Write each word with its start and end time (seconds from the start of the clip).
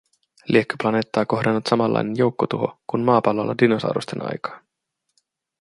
Liekö 0.47 0.75
planeettaa 0.81 1.25
kohdannut 1.25 1.67
samanlainen 1.67 2.17
joukkotuho, 2.17 2.79
kun 2.87 3.01
maapallolla 3.01 3.55
dinosaurusten 3.61 4.21
aikaan. 4.29 4.61